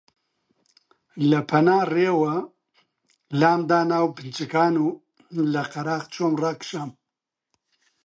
[1.29, 2.35] لە پەنا ڕێوە
[3.39, 4.87] لامدا ناو پنچکان و
[5.53, 6.89] لە قەراغ چۆم ڕاکشام